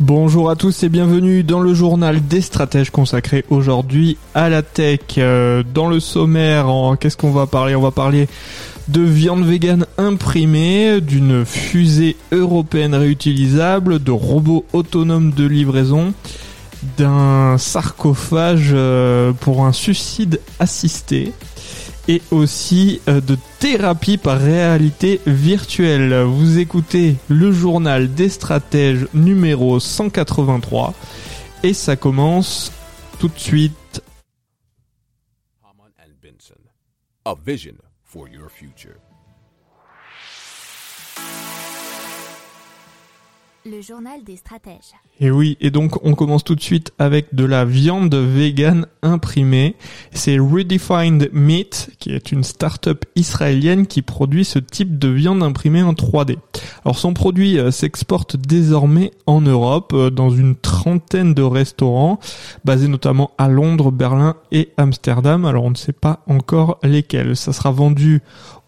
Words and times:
Bonjour 0.00 0.48
à 0.48 0.56
tous 0.56 0.82
et 0.82 0.88
bienvenue 0.88 1.44
dans 1.44 1.60
le 1.60 1.74
journal 1.74 2.26
des 2.26 2.40
stratèges 2.40 2.88
consacré 2.88 3.44
aujourd'hui 3.50 4.16
à 4.32 4.48
la 4.48 4.62
tech. 4.62 5.00
Euh, 5.18 5.62
dans 5.74 5.88
le 5.88 6.00
sommaire, 6.00 6.68
qu'est-ce 6.98 7.18
qu'on 7.18 7.32
va 7.32 7.46
parler? 7.46 7.74
On 7.74 7.82
va 7.82 7.90
parler 7.90 8.26
de 8.88 9.02
viande 9.02 9.44
végane 9.44 9.84
imprimée, 9.98 11.02
d'une 11.02 11.44
fusée 11.44 12.16
européenne 12.32 12.94
réutilisable, 12.94 14.02
de 14.02 14.10
robots 14.10 14.64
autonomes 14.72 15.32
de 15.32 15.44
livraison, 15.44 16.14
d'un 16.96 17.58
sarcophage 17.58 18.70
euh, 18.72 19.34
pour 19.34 19.66
un 19.66 19.72
suicide 19.72 20.40
assisté 20.60 21.34
et 22.10 22.22
aussi 22.32 23.00
euh, 23.06 23.20
de 23.20 23.38
thérapie 23.60 24.16
par 24.16 24.40
réalité 24.40 25.20
virtuelle. 25.26 26.12
Vous 26.22 26.58
écoutez 26.58 27.14
le 27.28 27.52
journal 27.52 28.12
des 28.12 28.28
stratèges 28.28 29.06
numéro 29.14 29.78
183 29.78 30.92
et 31.62 31.72
ça 31.72 31.94
commence 31.94 32.72
tout 33.20 33.28
de 33.28 33.38
suite. 33.38 34.02
A 37.24 37.34
vision 37.46 37.74
for 38.02 38.26
your 38.26 38.50
future. 38.50 38.96
Le 43.66 43.82
journal 43.82 44.24
des 44.24 44.36
stratèges. 44.36 44.94
Et 45.20 45.30
oui, 45.30 45.58
et 45.60 45.70
donc 45.70 46.02
on 46.02 46.14
commence 46.14 46.44
tout 46.44 46.54
de 46.54 46.62
suite 46.62 46.94
avec 46.98 47.34
de 47.34 47.44
la 47.44 47.66
viande 47.66 48.14
végane 48.14 48.86
imprimée. 49.02 49.76
C'est 50.12 50.38
Redefined 50.38 51.28
Meat, 51.34 51.90
qui 51.98 52.12
est 52.12 52.32
une 52.32 52.42
start-up 52.42 53.04
israélienne 53.16 53.86
qui 53.86 54.00
produit 54.00 54.46
ce 54.46 54.58
type 54.58 54.98
de 54.98 55.08
viande 55.08 55.42
imprimée 55.42 55.82
en 55.82 55.92
3D. 55.92 56.38
Alors 56.86 56.98
son 56.98 57.12
produit 57.12 57.58
euh, 57.58 57.70
s'exporte 57.70 58.36
désormais 58.36 59.10
en 59.26 59.42
Europe, 59.42 59.92
euh, 59.92 60.08
dans 60.08 60.30
une 60.30 60.56
trentaine 60.56 61.34
de 61.34 61.42
restaurants, 61.42 62.18
basés 62.64 62.88
notamment 62.88 63.32
à 63.36 63.48
Londres, 63.48 63.90
Berlin 63.90 64.36
et 64.52 64.70
Amsterdam. 64.78 65.44
Alors 65.44 65.64
on 65.64 65.70
ne 65.70 65.76
sait 65.76 65.92
pas 65.92 66.20
encore 66.26 66.78
lesquels. 66.82 67.36
Ça 67.36 67.52
sera 67.52 67.72
vendu 67.72 68.22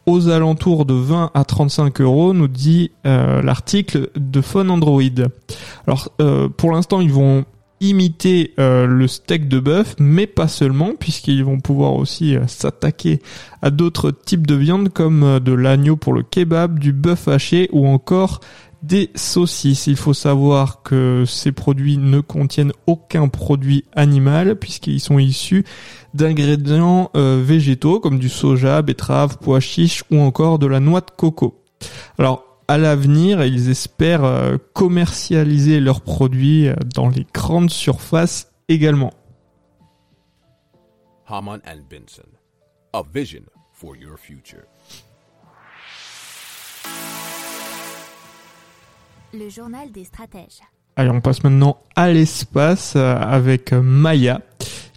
aux 0.06 0.28
alentours 0.28 0.84
de 0.84 0.94
20 0.94 1.30
à 1.34 1.44
35 1.44 2.00
euros, 2.00 2.34
nous 2.34 2.48
dit 2.48 2.90
euh, 3.06 3.42
l'article 3.42 4.10
de 4.16 4.40
Phone 4.40 4.70
Android. 4.70 5.02
Alors 5.86 6.12
euh, 6.20 6.48
pour 6.48 6.72
l'instant 6.72 7.00
ils 7.00 7.12
vont 7.12 7.44
imiter 7.80 8.54
euh, 8.60 8.86
le 8.86 9.08
steak 9.08 9.48
de 9.48 9.58
bœuf, 9.58 9.96
mais 9.98 10.28
pas 10.28 10.46
seulement, 10.46 10.92
puisqu'ils 10.98 11.44
vont 11.44 11.58
pouvoir 11.58 11.94
aussi 11.94 12.36
s'attaquer 12.46 13.20
à 13.60 13.70
d'autres 13.70 14.12
types 14.12 14.46
de 14.46 14.54
viande 14.54 14.88
comme 14.88 15.40
de 15.40 15.52
l'agneau 15.52 15.96
pour 15.96 16.12
le 16.12 16.22
kebab, 16.22 16.78
du 16.78 16.92
bœuf 16.92 17.26
haché 17.26 17.68
ou 17.72 17.86
encore 17.88 18.40
des 18.82 19.10
saucisses. 19.14 19.86
Il 19.86 19.96
faut 19.96 20.14
savoir 20.14 20.82
que 20.82 21.24
ces 21.26 21.52
produits 21.52 21.98
ne 21.98 22.20
contiennent 22.20 22.72
aucun 22.86 23.28
produit 23.28 23.84
animal 23.94 24.56
puisqu'ils 24.56 25.00
sont 25.00 25.18
issus 25.18 25.64
d'ingrédients 26.14 27.10
euh, 27.16 27.42
végétaux 27.44 28.00
comme 28.00 28.18
du 28.18 28.28
soja, 28.28 28.82
betterave, 28.82 29.38
pois 29.40 29.60
chiches 29.60 30.04
ou 30.10 30.20
encore 30.20 30.58
de 30.58 30.66
la 30.66 30.80
noix 30.80 31.00
de 31.00 31.10
coco. 31.16 31.62
Alors 32.18 32.44
à 32.68 32.78
l'avenir, 32.78 33.44
ils 33.44 33.70
espèrent 33.70 34.24
euh, 34.24 34.56
commercialiser 34.72 35.80
leurs 35.80 36.00
produits 36.00 36.68
euh, 36.68 36.74
dans 36.94 37.08
les 37.08 37.26
grandes 37.32 37.70
surfaces 37.70 38.52
également. 38.68 39.12
Le 49.34 49.48
journal 49.48 49.90
des 49.90 50.04
stratèges. 50.04 50.60
Allez, 50.94 51.08
on 51.08 51.22
passe 51.22 51.42
maintenant 51.42 51.78
à 51.96 52.12
l'espace 52.12 52.94
euh, 52.96 53.16
avec 53.16 53.72
Maya, 53.72 54.42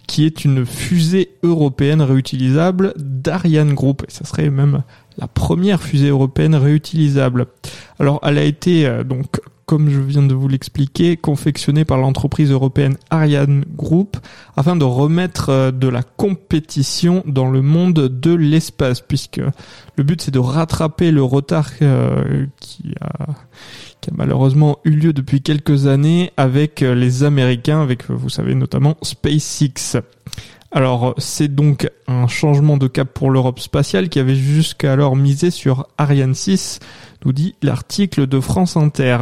qui 0.06 0.26
est 0.26 0.44
une 0.44 0.66
fusée 0.66 1.30
européenne 1.42 2.02
réutilisable 2.02 2.92
d'Ariane 2.98 3.72
Group. 3.72 4.04
Et 4.06 4.10
ça 4.10 4.26
serait 4.26 4.50
même 4.50 4.82
la 5.16 5.26
première 5.26 5.82
fusée 5.82 6.10
européenne 6.10 6.54
réutilisable. 6.54 7.46
Alors, 7.98 8.20
elle 8.24 8.36
a 8.36 8.44
été, 8.44 8.86
euh, 8.86 9.04
donc, 9.04 9.40
comme 9.66 9.90
je 9.90 10.00
viens 10.00 10.22
de 10.22 10.34
vous 10.34 10.46
l'expliquer, 10.46 11.16
confectionnée 11.16 11.84
par 11.84 11.98
l'entreprise 11.98 12.52
européenne 12.52 12.96
Ariane 13.10 13.64
Group 13.76 14.16
afin 14.56 14.76
de 14.76 14.84
remettre 14.84 15.50
euh, 15.50 15.70
de 15.72 15.88
la 15.88 16.04
compétition 16.04 17.24
dans 17.26 17.50
le 17.50 17.62
monde 17.62 18.08
de 18.08 18.32
l'espace, 18.32 19.00
puisque 19.00 19.40
le 19.96 20.04
but 20.04 20.22
c'est 20.22 20.30
de 20.30 20.38
rattraper 20.38 21.10
le 21.10 21.22
retard 21.22 21.70
euh, 21.82 22.46
qui 22.60 22.94
a 23.00 23.26
qui 24.00 24.10
a 24.10 24.12
malheureusement 24.16 24.78
eu 24.84 24.90
lieu 24.90 25.12
depuis 25.12 25.42
quelques 25.42 25.86
années 25.86 26.32
avec 26.36 26.82
euh, 26.82 26.94
les 26.94 27.24
Américains, 27.24 27.82
avec, 27.82 28.08
vous 28.10 28.28
savez, 28.28 28.54
notamment 28.54 28.96
SpaceX. 29.02 30.00
Alors, 30.76 31.14
c'est 31.16 31.48
donc 31.48 31.88
un 32.06 32.26
changement 32.26 32.76
de 32.76 32.86
cap 32.86 33.08
pour 33.08 33.30
l'Europe 33.30 33.60
spatiale 33.60 34.10
qui 34.10 34.18
avait 34.18 34.34
jusqu'alors 34.34 35.16
misé 35.16 35.50
sur 35.50 35.88
Ariane 35.96 36.34
6, 36.34 36.80
nous 37.24 37.32
dit 37.32 37.54
l'article 37.62 38.26
de 38.26 38.40
France 38.40 38.76
Inter. 38.76 39.16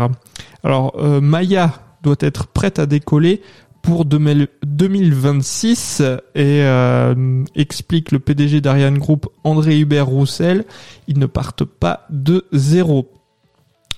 Alors, 0.65 0.97
euh, 0.99 1.21
Maya 1.21 1.75
doit 2.03 2.17
être 2.19 2.49
prête 2.49 2.81
à 2.81 2.87
décoller 2.87 3.41
pour 3.83 4.05
2000 4.05 4.49
2026 4.67 6.01
et 6.35 6.63
euh, 6.65 7.45
explique 7.55 8.11
le 8.11 8.19
PDG 8.19 8.61
d'Ariane 8.61 8.99
Group 8.99 9.29
André 9.45 9.79
Hubert 9.79 10.07
Roussel, 10.07 10.65
ils 11.07 11.21
ne 11.21 11.27
partent 11.27 11.63
pas 11.63 12.05
de 12.11 12.47
zéro. 12.51 13.14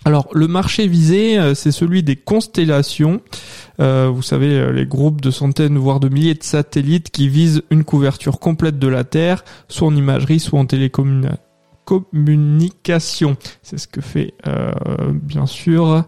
Alors 0.06 0.28
le 0.32 0.46
marché 0.46 0.86
visé, 0.86 1.36
euh, 1.36 1.54
c'est 1.56 1.72
celui 1.72 2.04
des 2.04 2.14
constellations. 2.14 3.20
Euh, 3.80 4.08
vous 4.08 4.22
savez, 4.22 4.56
euh, 4.56 4.70
les 4.70 4.86
groupes 4.86 5.20
de 5.20 5.32
centaines, 5.32 5.76
voire 5.76 5.98
de 5.98 6.08
milliers 6.08 6.34
de 6.34 6.44
satellites 6.44 7.10
qui 7.10 7.28
visent 7.28 7.64
une 7.70 7.82
couverture 7.82 8.38
complète 8.38 8.78
de 8.78 8.86
la 8.86 9.02
Terre, 9.02 9.44
soit 9.66 9.88
en 9.88 9.96
imagerie, 9.96 10.38
soit 10.38 10.60
en 10.60 10.66
télécommunication. 10.66 13.36
C'est 13.64 13.78
ce 13.78 13.88
que 13.88 14.00
fait, 14.00 14.32
bien 15.12 15.46
sûr, 15.46 16.04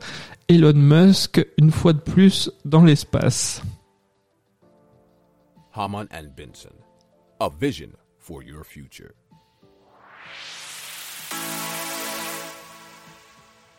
Elon 0.49 0.77
Musk, 0.77 1.45
une 1.59 1.73
fois 1.73 1.93
de 1.93 1.99
plus, 1.99 2.53
dans 2.65 2.85
l'espace. 2.85 3.63
Haman 5.75 6.07
Benson, 6.37 6.71
a 7.41 7.49
vision 7.61 7.89
for 8.21 8.45
your 8.45 8.65
future. 8.65 9.11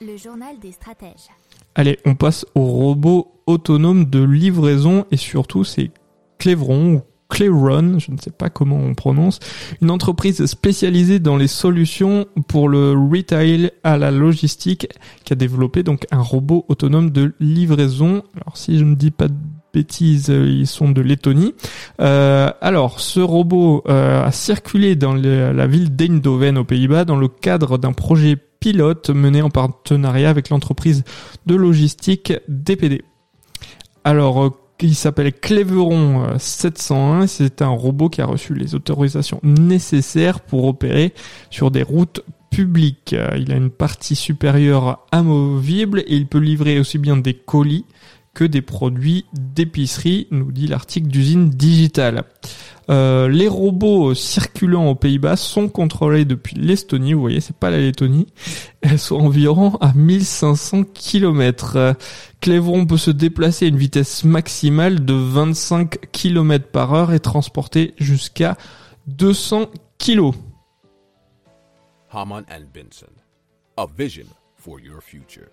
Le 0.02 0.16
journal 0.16 0.58
des 0.62 0.72
stratèges. 0.72 1.28
Allez, 1.76 2.00
on 2.06 2.16
passe 2.16 2.46
aux 2.56 2.66
robots 2.66 3.34
autonomes 3.48 4.06
de 4.06 4.24
livraison 4.24 5.06
et 5.12 5.18
surtout 5.18 5.66
c'est 5.66 5.92
Clevron 6.38 6.94
ou 6.94 7.02
Cleveron, 7.28 8.00
je 8.00 8.12
ne 8.12 8.18
sais 8.18 8.32
pas 8.32 8.50
comment 8.50 8.78
on 8.78 8.96
prononce, 8.96 9.40
une 9.82 9.92
entreprise 9.92 10.46
spécialisée 10.46 11.20
dans 11.20 11.36
les 11.36 11.48
solutions 11.48 12.26
pour 12.48 12.70
le 12.70 12.94
retail 12.94 13.72
à 13.84 13.98
la 13.98 14.10
logistique 14.10 14.88
qui 15.26 15.34
a 15.34 15.36
développé 15.36 15.84
donc 15.84 16.08
un 16.12 16.22
robot 16.22 16.66
autonome 16.70 17.12
de 17.12 17.34
livraison. 17.42 18.24
Alors 18.36 18.56
si 18.56 18.80
je 18.80 18.86
ne 18.86 18.96
dis 18.96 19.12
pas 19.12 19.28
de 19.28 19.36
bêtises, 19.74 20.30
ils 20.30 20.66
sont 20.66 20.90
de 20.90 21.02
Lettonie. 21.02 21.54
Euh, 22.02 22.52
alors, 22.62 23.00
ce 23.00 23.20
robot 23.20 23.84
euh, 23.88 24.24
a 24.26 24.32
circulé 24.32 24.96
dans 24.96 25.14
la 25.14 25.68
ville 25.68 25.96
d'Eindhoven 25.96 26.58
aux 26.58 26.64
Pays-Bas 26.64 27.06
dans 27.06 27.18
le 27.18 27.28
cadre 27.28 27.78
d'un 27.78 27.94
projet 27.94 28.38
pilote 28.60 29.10
mené 29.10 29.42
en 29.42 29.50
partenariat 29.50 30.30
avec 30.30 30.50
l'entreprise 30.50 31.04
de 31.46 31.56
logistique 31.56 32.34
DPD. 32.48 33.04
Alors, 34.04 34.44
euh, 34.44 34.50
il 34.82 34.96
s'appelle 34.96 35.34
Cleveron 35.34 36.24
euh, 36.24 36.38
701. 36.38 37.28
C'est 37.28 37.62
un 37.62 37.70
robot 37.70 38.10
qui 38.10 38.22
a 38.22 38.26
reçu 38.26 38.54
les 38.54 38.76
autorisations 38.76 39.40
nécessaires 39.44 40.40
pour 40.40 40.66
opérer 40.66 41.14
sur 41.50 41.72
des 41.72 41.84
routes 41.84 42.22
publiques. 42.50 43.14
Euh, 43.14 43.38
Il 43.38 43.52
a 43.52 43.56
une 43.56 43.70
partie 43.70 44.16
supérieure 44.16 45.06
amovible 45.12 46.00
et 46.02 46.16
il 46.16 46.28
peut 46.28 46.40
livrer 46.40 46.80
aussi 46.80 46.98
bien 46.98 47.18
des 47.18 47.34
colis 47.34 47.86
des 48.44 48.62
produits 48.62 49.26
d'épicerie, 49.34 50.28
nous 50.32 50.52
dit 50.52 50.68
l'article 50.68 51.08
d'usine 51.08 51.50
digitale. 51.50 52.24
Euh, 52.90 53.28
les 53.28 53.48
robots 53.48 54.16
circulant 54.16 54.88
aux 54.88 54.96
Pays-Bas 54.96 55.36
sont 55.36 55.70
contrôlés 55.70 56.26
depuis 56.26 56.56
l'Estonie. 56.56 57.14
Vous 57.14 57.22
voyez, 57.22 57.40
c'est 57.40 57.56
pas 57.56 57.70
la 57.70 57.78
Lettonie. 57.78 58.28
Elles 58.82 58.98
sont 58.98 59.18
environ 59.18 59.76
à 59.80 59.94
1500 59.94 60.86
km. 60.94 61.96
Clévron 62.42 62.88
peut 62.88 62.98
se 62.98 63.12
déplacer 63.12 63.66
à 63.66 63.68
une 63.68 63.78
vitesse 63.78 64.24
maximale 64.24 65.06
de 65.06 65.14
25 65.14 66.12
km 66.12 66.68
par 66.72 66.94
heure 66.94 67.14
et 67.14 67.20
transporter 67.20 67.94
jusqu'à 67.98 68.58
200 69.08 69.68
kg. 70.00 70.32
Haman 72.12 72.44
and 72.50 72.66
Benson. 72.74 73.14
A 73.78 73.86
vision 73.86 74.26
for 74.58 74.80
your 74.80 75.02
future. 75.02 75.50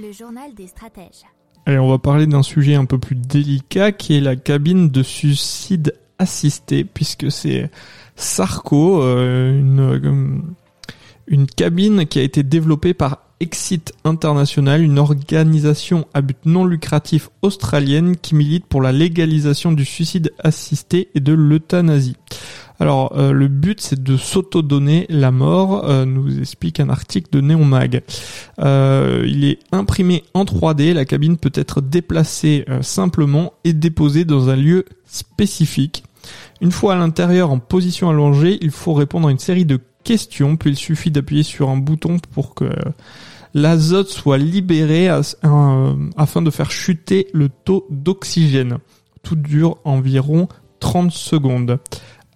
Le 0.00 0.12
journal 0.12 0.54
des 0.54 0.68
stratèges. 0.68 1.24
Allez, 1.66 1.78
on 1.78 1.88
va 1.88 1.98
parler 1.98 2.26
d'un 2.26 2.42
sujet 2.42 2.76
un 2.76 2.84
peu 2.84 2.98
plus 2.98 3.16
délicat 3.16 3.90
qui 3.90 4.16
est 4.16 4.20
la 4.20 4.36
cabine 4.36 4.90
de 4.90 5.02
suicide 5.02 5.94
assisté, 6.18 6.84
puisque 6.84 7.32
c'est 7.32 7.70
Sarko, 8.14 9.02
euh, 9.02 9.58
une, 9.58 9.80
euh, 9.80 10.42
une 11.26 11.46
cabine 11.46 12.06
qui 12.06 12.20
a 12.20 12.22
été 12.22 12.42
développée 12.42 12.94
par 12.94 13.27
Exit 13.40 13.92
International, 14.04 14.82
une 14.82 14.98
organisation 14.98 16.06
à 16.14 16.20
but 16.20 16.38
non 16.44 16.64
lucratif 16.64 17.30
australienne 17.42 18.16
qui 18.16 18.34
milite 18.34 18.66
pour 18.66 18.82
la 18.82 18.92
légalisation 18.92 19.72
du 19.72 19.84
suicide 19.84 20.32
assisté 20.38 21.08
et 21.14 21.20
de 21.20 21.32
l'euthanasie. 21.32 22.16
Alors 22.80 23.12
euh, 23.16 23.32
le 23.32 23.48
but 23.48 23.80
c'est 23.80 24.02
de 24.02 24.16
s'auto-donner 24.16 25.06
la 25.08 25.30
mort, 25.30 25.84
euh, 25.84 26.04
nous 26.04 26.38
explique 26.38 26.80
un 26.80 26.88
article 26.88 27.28
de 27.32 27.40
Neomag. 27.40 28.02
Euh, 28.60 29.24
il 29.26 29.44
est 29.44 29.58
imprimé 29.72 30.24
en 30.34 30.44
3D, 30.44 30.92
la 30.92 31.04
cabine 31.04 31.36
peut 31.36 31.52
être 31.54 31.80
déplacée 31.80 32.64
simplement 32.82 33.52
et 33.64 33.72
déposée 33.72 34.24
dans 34.24 34.48
un 34.48 34.56
lieu 34.56 34.84
spécifique. 35.06 36.04
Une 36.60 36.72
fois 36.72 36.94
à 36.94 36.96
l'intérieur 36.96 37.50
en 37.50 37.58
position 37.58 38.10
allongée, 38.10 38.58
il 38.60 38.70
faut 38.70 38.94
répondre 38.94 39.28
à 39.28 39.30
une 39.30 39.38
série 39.38 39.64
de 39.64 39.80
questions, 40.08 40.56
puis 40.56 40.70
il 40.70 40.76
suffit 40.76 41.10
d'appuyer 41.10 41.42
sur 41.42 41.68
un 41.68 41.76
bouton 41.76 42.16
pour 42.32 42.54
que 42.54 42.70
l'azote 43.52 44.08
soit 44.08 44.38
libéré 44.38 45.08
afin 45.10 46.40
de 46.40 46.50
faire 46.50 46.70
chuter 46.70 47.26
le 47.34 47.50
taux 47.50 47.86
d'oxygène. 47.90 48.78
Tout 49.22 49.36
dure 49.36 49.76
environ 49.84 50.48
30 50.80 51.12
secondes. 51.12 51.78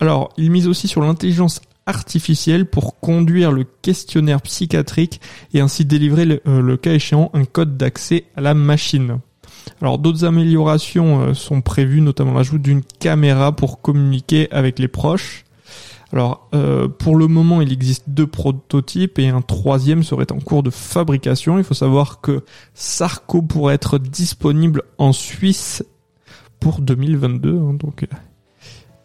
Alors, 0.00 0.34
il 0.36 0.50
mise 0.50 0.68
aussi 0.68 0.86
sur 0.86 1.00
l'intelligence 1.00 1.62
artificielle 1.86 2.66
pour 2.66 3.00
conduire 3.00 3.52
le 3.52 3.64
questionnaire 3.64 4.42
psychiatrique 4.42 5.22
et 5.54 5.60
ainsi 5.60 5.86
délivrer 5.86 6.26
le, 6.26 6.42
euh, 6.46 6.76
cas 6.76 6.92
échéant 6.92 7.30
un 7.32 7.46
code 7.46 7.78
d'accès 7.78 8.26
à 8.36 8.42
la 8.42 8.52
machine. 8.52 9.18
Alors 9.80 9.98
d'autres 9.98 10.26
améliorations 10.26 11.22
euh, 11.22 11.34
sont 11.34 11.62
prévues, 11.62 12.02
notamment 12.02 12.34
l'ajout 12.34 12.58
d'une 12.58 12.82
caméra 12.82 13.56
pour 13.56 13.80
communiquer 13.80 14.52
avec 14.52 14.78
les 14.78 14.88
proches. 14.88 15.44
Alors 16.12 16.48
euh, 16.54 16.88
pour 16.88 17.16
le 17.16 17.26
moment 17.26 17.62
il 17.62 17.72
existe 17.72 18.10
deux 18.10 18.26
prototypes 18.26 19.18
et 19.18 19.28
un 19.28 19.40
troisième 19.40 20.02
serait 20.02 20.30
en 20.30 20.40
cours 20.40 20.62
de 20.62 20.70
fabrication. 20.70 21.58
Il 21.58 21.64
faut 21.64 21.74
savoir 21.74 22.20
que 22.20 22.44
Sarko 22.74 23.40
pourrait 23.40 23.74
être 23.74 23.98
disponible 23.98 24.82
en 24.98 25.12
Suisse 25.12 25.82
pour 26.60 26.80
2022, 26.80 27.58
hein, 27.58 27.74
donc 27.74 28.06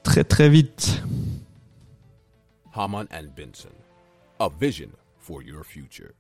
très 0.04 0.24
très 0.24 0.50
vite. 0.50 1.04
Haman 2.74 3.08
and 3.12 3.30
Benson. 3.36 3.70
A 4.40 4.50
vision 4.60 4.90
for 5.18 5.42
your 5.42 5.64
future. 5.66 6.12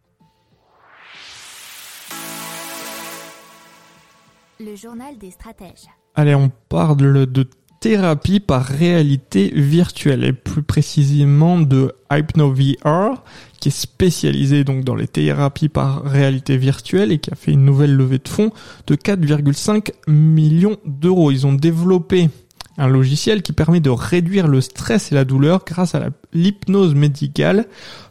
Le 4.59 4.75
journal 4.75 5.17
des 5.19 5.29
stratèges. 5.29 5.87
Allez, 6.15 6.33
on 6.33 6.49
parle 6.69 6.97
de 6.97 7.47
thérapie 7.87 8.41
par 8.41 8.65
réalité 8.65 9.49
virtuelle 9.55 10.25
et 10.25 10.33
plus 10.33 10.61
précisément 10.61 11.57
de 11.57 11.93
HypnoVR 12.11 13.23
qui 13.61 13.69
est 13.69 13.71
spécialisé 13.71 14.65
donc 14.65 14.83
dans 14.83 14.93
les 14.93 15.07
thérapies 15.07 15.69
par 15.69 16.03
réalité 16.03 16.57
virtuelle 16.57 17.13
et 17.13 17.19
qui 17.19 17.31
a 17.31 17.35
fait 17.37 17.53
une 17.53 17.63
nouvelle 17.63 17.95
levée 17.95 18.17
de 18.17 18.27
fonds 18.27 18.51
de 18.87 18.95
4,5 18.95 19.91
millions 20.09 20.75
d'euros. 20.85 21.31
Ils 21.31 21.47
ont 21.47 21.53
développé 21.53 22.29
un 22.77 22.89
logiciel 22.89 23.41
qui 23.41 23.53
permet 23.53 23.79
de 23.79 23.89
réduire 23.89 24.49
le 24.49 24.59
stress 24.59 25.13
et 25.13 25.15
la 25.15 25.23
douleur 25.23 25.63
grâce 25.65 25.95
à 25.95 26.09
l'hypnose 26.33 26.93
médicale 26.93 27.67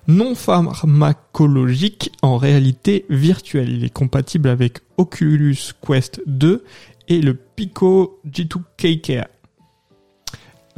non 0.09 0.35
pharmacologique 0.35 2.13
en 2.23 2.39
réalité 2.39 3.05
virtuelle. 3.11 3.69
Il 3.69 3.85
est 3.85 3.93
compatible 3.93 4.49
avec 4.49 4.79
Oculus 4.97 5.59
Quest 5.87 6.23
2 6.25 6.65
et 7.09 7.21
le 7.21 7.35
Pico 7.35 8.21
G2 8.27 8.63
KK. 8.79 9.29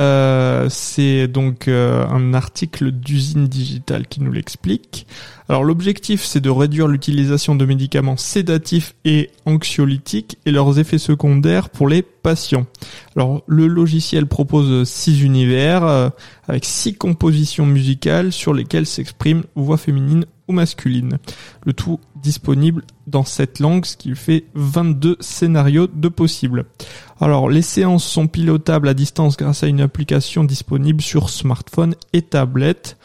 Euh, 0.01 0.69
c'est 0.69 1.27
donc 1.27 1.67
euh, 1.67 2.07
un 2.07 2.35
article 2.35 2.93
d'usine 2.93 3.47
digitale 3.49 4.07
qui 4.07 4.21
nous 4.21 4.33
l'explique. 4.33 5.07
Alors 5.49 5.65
l'objectif 5.65 6.25
c'est 6.25 6.41
de 6.41 6.51
réduire 6.51 6.89
l'utilisation 6.89 7.55
de 7.55 7.65
médicaments 7.65 8.19
sédatifs 8.19 8.95
et 9.05 9.31
anxiolytiques 9.47 10.39
et 10.45 10.51
leurs 10.51 10.79
effets 10.79 10.99
secondaires 10.99 11.71
pour 11.71 11.89
les 11.89 12.03
patients. 12.03 12.67
Alors 13.17 13.43
le 13.47 13.67
logiciel 13.67 14.27
propose 14.27 14.87
six 14.87 15.23
univers 15.23 15.85
euh, 15.85 16.11
avec 16.49 16.67
six 16.67 16.95
compositions 16.95 17.65
musicales 17.65 18.33
sur 18.33 18.53
lesquelles 18.53 18.87
s'expriment 18.87 19.45
voix 19.55 19.79
féminine 19.79 20.27
ou 20.49 20.53
masculine. 20.53 21.19
Le 21.65 21.73
tout 21.73 22.01
disponible 22.17 22.83
dans 23.07 23.25
cette 23.25 23.59
langue, 23.59 23.85
ce 23.85 23.97
qui 23.97 24.15
fait 24.15 24.45
22 24.55 25.17
scénarios 25.21 25.87
de 25.87 26.09
possibles. 26.09 26.65
Alors, 27.21 27.49
les 27.49 27.63
séances 27.63 28.05
sont 28.05 28.27
pilotables 28.27 28.89
à 28.89 28.95
distance 28.95 29.37
grâce 29.37 29.63
à 29.63 29.67
une 29.67 29.81
application 29.81 30.45
disponible 30.45 31.03
sur 31.03 31.31
smartphone 31.31 31.95
et 32.13 32.23
tablette. 32.23 32.98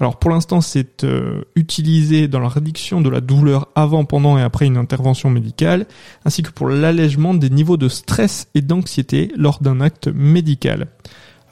Alors 0.00 0.16
pour 0.16 0.30
l'instant, 0.30 0.62
c'est 0.62 1.04
euh, 1.04 1.42
utilisé 1.56 2.26
dans 2.26 2.40
la 2.40 2.48
réduction 2.48 3.02
de 3.02 3.10
la 3.10 3.20
douleur 3.20 3.68
avant, 3.74 4.06
pendant 4.06 4.38
et 4.38 4.42
après 4.42 4.64
une 4.64 4.78
intervention 4.78 5.28
médicale, 5.28 5.86
ainsi 6.24 6.42
que 6.42 6.50
pour 6.50 6.70
l'allègement 6.70 7.34
des 7.34 7.50
niveaux 7.50 7.76
de 7.76 7.88
stress 7.88 8.48
et 8.54 8.62
d'anxiété 8.62 9.30
lors 9.36 9.60
d'un 9.60 9.82
acte 9.82 10.08
médical. 10.08 10.86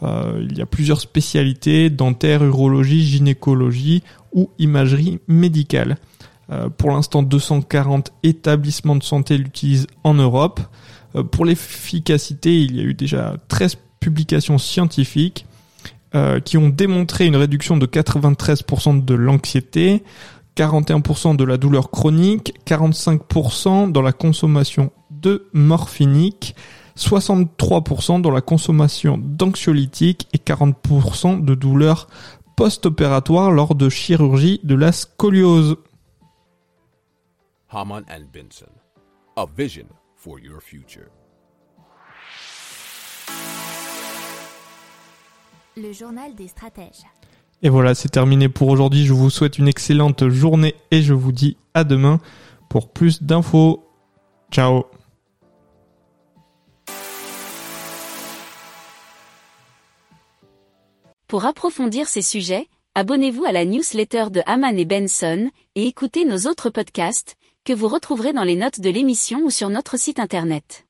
Euh, 0.03 0.47
il 0.49 0.57
y 0.57 0.63
a 0.63 0.67
plusieurs 0.67 1.01
spécialités, 1.01 1.91
dentaire, 1.91 2.43
urologie, 2.43 3.05
gynécologie 3.05 4.03
ou 4.33 4.51
imagerie 4.59 5.19
médicale. 5.29 5.99
Euh, 6.51 6.71
pour 6.71 6.91
l'instant, 6.91 7.23
240 7.23 8.13
établissements 8.23 8.97
de 8.97 9.03
santé 9.03 9.37
l'utilisent 9.37 9.89
en 10.05 10.15
Europe. 10.15 10.61
Pour 11.33 11.45
l'efficacité, 11.45 12.63
il 12.63 12.77
y 12.77 12.81
a 12.81 12.85
eu 12.85 12.95
déjà 12.95 13.37
13 13.49 13.77
publications 14.01 14.57
scientifiques 14.57 15.47
qui 16.45 16.57
ont 16.57 16.69
démontré 16.69 17.27
une 17.27 17.37
réduction 17.37 17.77
de 17.77 17.87
93% 17.87 19.05
de 19.05 19.15
l'anxiété, 19.15 20.03
41% 20.57 21.37
de 21.37 21.45
la 21.45 21.57
douleur 21.57 21.91
chronique, 21.91 22.55
45% 22.67 23.93
dans 23.93 24.03
la 24.03 24.13
consommation 24.13 24.91
de 25.11 25.49
morphinique, 25.53 26.57
63% 26.97 28.21
dans 28.21 28.31
la 28.31 28.41
consommation 28.41 29.19
d'anxiolytiques 29.19 30.27
et 30.33 30.39
40% 30.39 31.45
de 31.45 31.55
douleurs 31.55 32.09
post-opératoires 32.57 33.53
lors 33.53 33.77
de 33.77 33.89
chirurgie 33.89 34.61
de 34.65 34.75
la 34.75 34.91
scoliose. 34.91 35.77
A 37.71 37.85
vision 39.57 39.87
for 40.17 40.41
your 40.41 40.61
future. 40.61 41.07
Le 45.81 45.93
journal 45.93 46.35
des 46.35 46.49
stratèges. 46.49 47.05
Et 47.63 47.69
voilà, 47.69 47.95
c'est 47.95 48.09
terminé 48.09 48.49
pour 48.49 48.69
aujourd'hui. 48.69 49.07
Je 49.07 49.13
vous 49.13 49.31
souhaite 49.31 49.59
une 49.59 49.69
excellente 49.69 50.29
journée 50.29 50.75
et 50.91 51.03
je 51.03 51.15
vous 51.15 51.31
dis 51.31 51.57
à 51.73 51.85
demain 51.85 52.21
pour 52.69 52.91
plus 52.91 53.23
d'infos. 53.23 53.85
Ciao 54.51 54.87
Pour 61.29 61.45
approfondir 61.45 62.09
ces 62.09 62.23
sujets, 62.23 62.67
abonnez-vous 62.97 63.45
à 63.45 63.53
la 63.53 63.65
newsletter 63.65 64.31
de 64.31 64.43
Haman 64.47 64.77
et 64.77 64.85
Benson 64.85 65.51
et 65.77 65.87
écoutez 65.87 66.25
nos 66.25 66.51
autres 66.51 66.71
podcasts 66.71 67.37
que 67.65 67.73
vous 67.73 67.87
retrouverez 67.87 68.33
dans 68.33 68.45
les 68.45 68.57
notes 68.57 68.81
de 68.81 68.91
l'émission 68.91 69.43
ou 69.45 69.51
sur 69.51 69.69
notre 69.69 69.97
site 69.97 70.19
internet. 70.19 70.88